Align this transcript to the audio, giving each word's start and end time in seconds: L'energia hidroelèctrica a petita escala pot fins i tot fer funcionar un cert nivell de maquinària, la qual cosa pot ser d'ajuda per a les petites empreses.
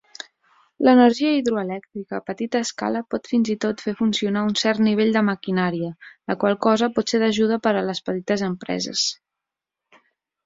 L'energia 0.87 1.33
hidroelèctrica 1.39 2.15
a 2.19 2.21
petita 2.29 2.61
escala 2.67 3.03
pot 3.15 3.27
fins 3.33 3.51
i 3.53 3.55
tot 3.65 3.83
fer 3.87 3.93
funcionar 3.99 4.43
un 4.47 4.55
cert 4.61 4.81
nivell 4.87 5.11
de 5.17 5.23
maquinària, 5.27 5.91
la 6.33 6.37
qual 6.45 6.57
cosa 6.67 6.89
pot 6.95 7.13
ser 7.15 7.19
d'ajuda 7.25 7.59
per 7.67 7.75
a 7.75 7.83
les 7.91 8.01
petites 8.09 8.45
empreses. 8.49 9.05